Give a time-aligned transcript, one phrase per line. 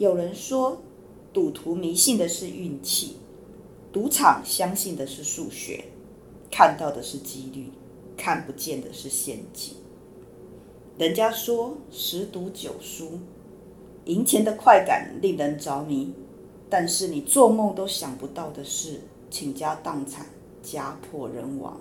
[0.00, 0.80] 有人说，
[1.30, 3.18] 赌徒迷信的是运气，
[3.92, 5.84] 赌场相信的是数学，
[6.50, 7.70] 看到的是几率，
[8.16, 9.74] 看不见的是陷阱。
[10.96, 13.18] 人家说十赌九输，
[14.06, 16.14] 赢钱的快感令人着迷，
[16.70, 20.24] 但是你做梦都想不到的是，倾家荡产，
[20.62, 21.78] 家破人亡。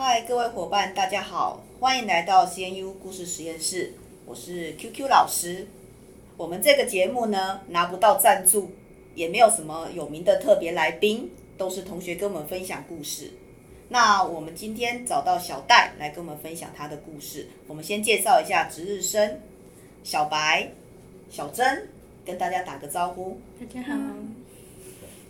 [0.00, 3.94] 嗨，各位伙伴，大家好，欢迎来到 CNU 故事实验室，
[4.26, 5.66] 我是 QQ 老师。
[6.36, 8.70] 我们这个节目呢，拿不到赞助，
[9.16, 13.32] 也没有什么有名的特别来宾，都是同学跟我们分享故事。
[13.88, 17.48] 那我们今天找到小戴来跟我们分享他的故事。
[17.66, 19.40] 我们先介绍一下值日生
[20.04, 20.70] 小白、
[21.28, 21.88] 小珍，
[22.24, 23.40] 跟大家打个招呼。
[23.58, 23.98] 大家好。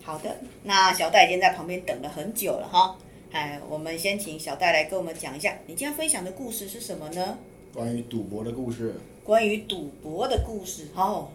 [0.03, 2.99] 好的，那小戴已经在旁边等了很久了哈。
[3.31, 7.39] 哎，我们先请小戴来跟我们讲一下，你今天分享的故事是什么呢？
[7.75, 8.95] 关于赌博的故事。
[9.23, 11.29] 关于赌博的故事，哦，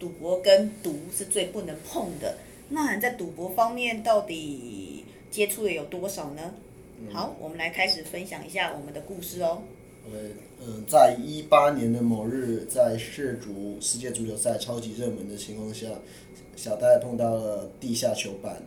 [0.00, 2.36] 赌博跟毒是最不能碰的。
[2.68, 6.52] 那你在赌博方面到底接触的有多少呢？
[7.00, 9.62] 嗯、好，我们来开始分享一下我们的故事哦。
[10.08, 15.86] OK，嗯，在一八年的某日，在世足世界足球赛超级热门的情况下，
[16.56, 18.60] 小戴碰到了地下球板。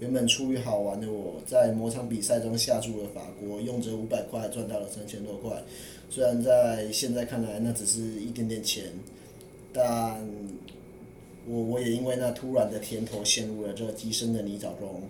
[0.00, 5.62] 原本出于好玩的我，在某场比赛中下注了法国，用着五百块赚到了三千多块。
[6.08, 8.84] 虽然在现在看来那只是一点点钱，
[9.72, 10.24] 但
[11.46, 15.02] 我我也因为那突然的甜头陷入了这极深的泥沼中。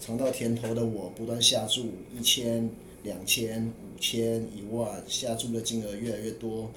[0.00, 1.86] 尝到甜头的我不断下注，
[2.16, 2.70] 一千、
[3.02, 6.70] 两千、五千、一万，下注的金额越来越多。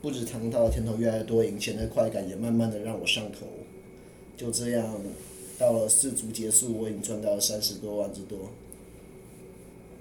[0.00, 3.46] 不止尝到甜头越来越多，赢钱的快感也慢慢的让我上头。
[4.36, 4.98] 就这样。
[5.60, 8.38] 到了四足结束，我已经赚到了三十多万之多。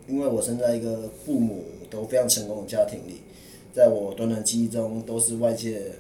[0.08, 3.18] 因为我生在一个父母都非常成功的家庭里，
[3.74, 5.92] 在我短短记忆中，都是外界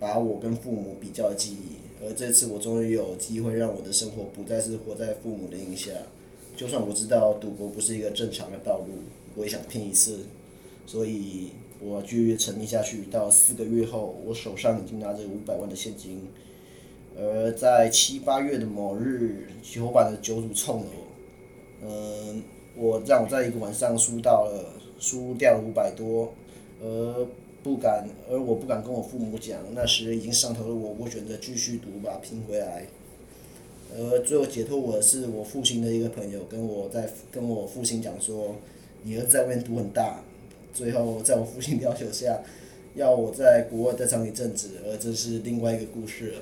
[0.00, 2.04] 把我跟父母比较的记忆。
[2.04, 5.94] 而这次我终于有机会让我的生活不再是活在父母的影响。
[6.56, 8.86] 就算我知道赌博不是一个正常的道路，
[9.36, 10.18] 我也想拼一次。
[10.86, 11.50] 所以
[11.80, 13.04] 我继续沉迷下去。
[13.12, 16.20] 到四个月后，我手上已经拿着五百万的现金。
[17.18, 22.42] 而在七八月的某日，球板的酒主冲了我，嗯，
[22.76, 26.34] 我让我在一个晚上输到了，输掉了五百多，
[26.82, 27.26] 而
[27.62, 32.86] 不敢，而我不敢跟我父母讲，那时已经上头了我，我选择继续赌吧，拼回来。
[33.96, 38.56] 而最后解脱我的是我父亲的一个朋友，跟我在跟我父亲讲说，
[39.04, 40.20] 你儿子在外面赌很大，
[40.74, 42.42] 最后在我父亲要求下，
[42.94, 46.40] 要我在国外待上一阵子，而这是另外一个故事了。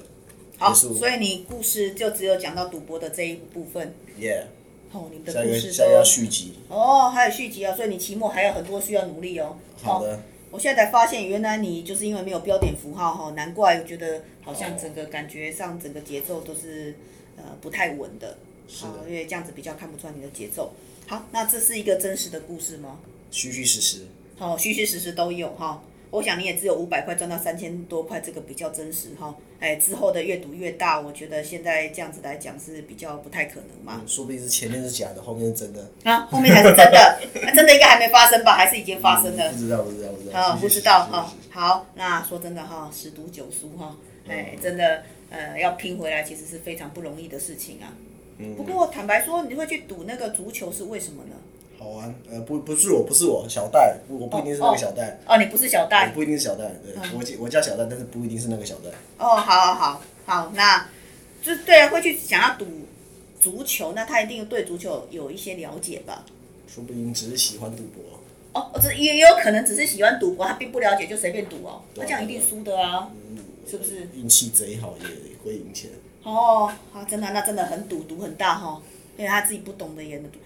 [0.64, 3.94] 好，所以你故事就只有讲到赌博的这一部分。
[4.18, 4.44] Yeah。
[4.92, 5.90] 哦，你的故事都。
[5.90, 6.54] 要续集。
[6.68, 7.74] 哦，还有续集啊！
[7.74, 9.56] 所以你期末还有很多需要努力哦。
[9.82, 10.20] 好的。
[10.50, 16.94] 我现在才发现，原来你就是因为没有标点符号哈，难怪我觉得好像整个感觉上整个节奏都是
[17.36, 18.38] 呃不太稳的。
[18.68, 19.08] 是的。
[19.08, 20.72] 因为这样子比较看不出来你的节奏。
[21.08, 23.00] 好，那这是一个真实的故事吗？
[23.32, 24.06] 虚虚实实。
[24.36, 25.82] 好，虚虚实实都有哈。
[26.14, 29.34] 我想你也只有五百块赚到三千多块，这个比较真实哈。
[29.58, 34.00] 哎，之后的越赌越大，我觉得现在这样子来讲是比较不太可能嘛。
[34.00, 35.90] 嗯，说不定是前面是假的，后面是真的。
[36.04, 38.54] 啊，后面才是真的， 啊、真的应该还没发生吧？
[38.54, 39.50] 还是已经发生了？
[39.50, 40.40] 嗯、不知道，不知道，不知道。
[40.40, 41.34] 好，不知道哈。
[41.50, 43.96] 好，那说真的哈，十赌九输哈，
[44.28, 47.92] 哎，真的呃要拼回来，其实是非常不容易的事情啊。
[48.38, 48.54] 嗯。
[48.54, 51.34] 不过坦白说，你会去赌那个足球是为什么呢？
[51.84, 55.20] 好玩，呃，不，不是我，不是我，小戴，我不一定是那个小戴。
[55.26, 56.06] 哦，哦，你不是小戴。
[56.08, 58.88] 我不一定是小戴，对，嗯、我我叫小戴，但是不一定是那个小戴。
[59.18, 60.88] 哦，好好好，好，那，
[61.42, 62.66] 就对啊，会去想要赌
[63.38, 66.24] 足球，那他一定对足球有一些了解吧？
[66.66, 68.02] 说不定只是喜欢赌博。
[68.54, 73.36] 哦，这也有可能只是喜欢赌博，他并不了解就随便赌哦，那这样一定输的啊，嗯、
[73.70, 74.08] 是不是？
[74.14, 75.06] 运气贼好也
[75.44, 75.90] 会赢钱。
[76.22, 78.82] 哦，好，真的，那真的很赌，赌很大哈、哦，
[79.18, 80.38] 因为他自己不懂的也能赌。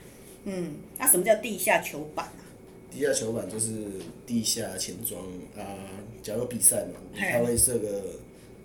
[0.44, 2.44] 嗯，那什么叫地下球板啊？
[2.90, 3.70] 地下球板就是
[4.26, 5.20] 地下钱庄
[5.56, 5.76] 啊。
[6.22, 8.02] 假如比赛嘛，他会设个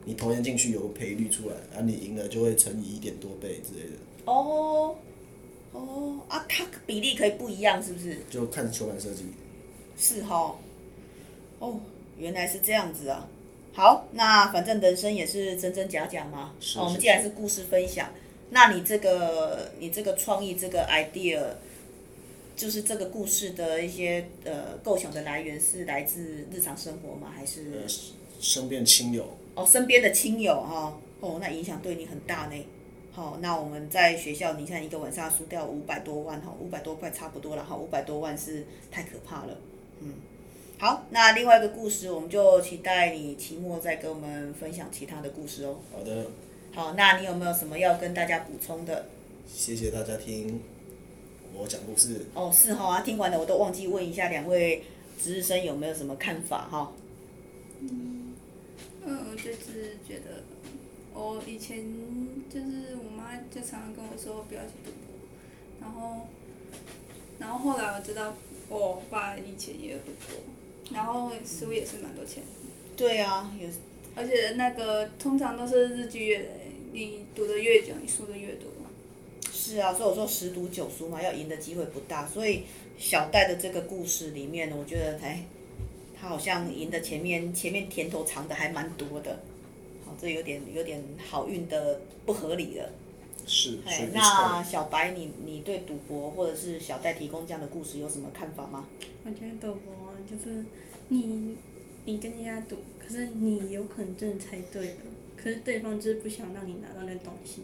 [0.06, 3.98] 你投钱进去有赔率出来，啊，你赢了就会乘以一点多倍之类的。
[4.26, 4.96] 哦，
[5.72, 8.18] 哦啊，它比例可以不一样，是不是？
[8.30, 9.26] 就看球板设计。
[9.98, 10.58] 是哈。
[11.60, 11.80] 哦，
[12.18, 13.30] 原来是这样子啊。
[13.74, 16.54] 好，那反正人生也是真真假假嘛。
[16.60, 16.80] 是是是。
[16.80, 18.10] 哦，我们既然是故事分享，
[18.54, 21.42] 那你这个你这个创意这个 idea，
[22.56, 27.34] 就是这个故事的一些呃构想的来源是来自日常生活吗？
[27.36, 27.72] 还是？
[27.72, 27.88] 呃，
[28.40, 29.26] 身边亲友。
[29.56, 30.98] 哦，身边的亲友哈。
[31.20, 32.66] 哦，那影响对你很大呢。
[33.12, 39.58] 好，那我们在学校，你看一个晚上输掉五百多万哈，五百多块差不多了哈，五百多万是太可怕了，
[40.00, 40.14] 嗯。
[40.78, 45.78] 好，那另外一个故事，我们就期待你期末再跟我们分享其他的故事哦。
[45.92, 46.28] 好的。
[46.76, 49.06] 好，那你有没有什么要跟大家补充的？
[49.48, 50.60] 谢谢大家听
[51.54, 52.26] 我讲故事。
[52.34, 54.84] 哦，是哈，听完了我都忘记问一下两位
[55.22, 56.92] 值日生有没有什么看法哈。
[57.80, 58.34] 嗯，
[59.06, 60.44] 嗯，我就是觉得，
[61.14, 61.86] 我以前
[62.50, 65.16] 就是我妈就常常跟我说不要去赌博，
[65.80, 66.28] 然后，
[67.38, 68.34] 然后后来我知道
[68.70, 70.40] 我爸以前也有赌博。
[70.92, 72.44] 然后输也是蛮多钱，
[72.98, 73.68] 对啊，有，
[74.16, 76.63] 而且那个通常都是日积月累，
[76.94, 78.70] 你赌的越久，你输的越多。
[79.52, 82.26] 是啊，所以我说十赌九输嘛，要赢的机会不大。
[82.26, 82.64] 所以
[82.98, 85.46] 小戴的这个故事里面，我觉得哎，
[86.20, 89.40] 他好像赢的前面前面甜头尝的还蛮多的，
[90.06, 92.90] 好，这有点有点好运的不合理了。
[93.46, 94.10] 是，哎。
[94.14, 98.88] 那小白，你你对赌博或者是小戴提供这样的故事有什么看法吗？
[99.26, 100.14] 我觉得赌博。
[100.30, 100.64] 就是
[101.10, 101.58] 你，
[102.06, 104.96] 你跟人家赌，可是你有可能真的猜对了，
[105.44, 107.64] 可是对方就是不想让你拿到那东西，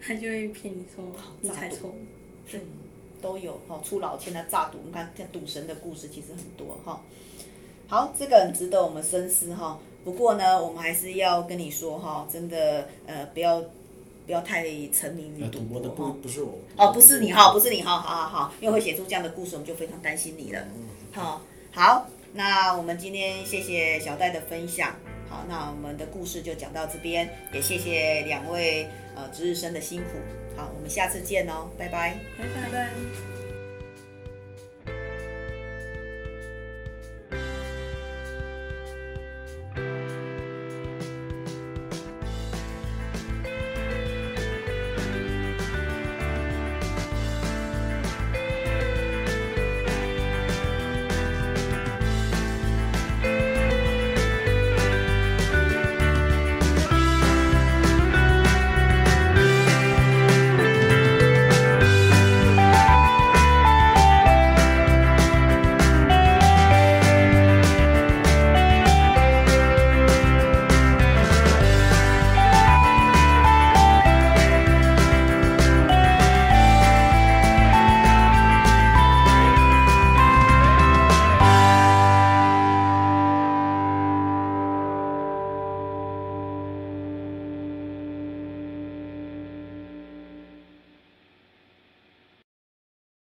[0.00, 1.04] 他就会骗你说
[1.42, 1.94] 你才错。
[2.50, 2.58] 对，
[3.20, 7.02] 都有哈，出老千的诈赌，你看像赌神的故事其实很多哈。
[7.86, 9.78] 好，这个很值得我们深思哈。
[10.02, 13.60] 不过呢，我们还是要跟你说哈，真的呃，不要
[14.24, 16.16] 不要太沉迷于赌博哈。
[16.22, 16.58] 不是我。
[16.76, 20.66] 哦，不是你哈，不是你哈，好好好，因为会写出这样的故事，我们就非常担心你了。
[21.12, 21.42] 好。
[21.72, 24.96] 好，那我们今天谢谢小戴的分享。
[25.30, 30.08] 好，那我们的故事就讲到这边，也谢谢两位呃值日生的辛苦。
[30.56, 33.39] 好，我们下次见哦，拜拜，拜拜。